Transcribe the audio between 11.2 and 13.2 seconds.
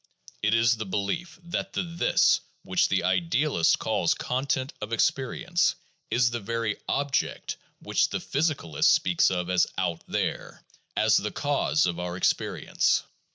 cause of our experience.